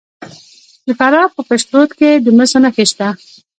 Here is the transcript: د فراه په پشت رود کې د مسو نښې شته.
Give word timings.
د 0.87 0.89
فراه 0.99 1.29
په 1.35 1.41
پشت 1.47 1.67
رود 1.73 1.91
کې 1.99 2.09
د 2.25 2.27
مسو 2.37 2.57
نښې 2.63 2.85
شته. 2.91 3.07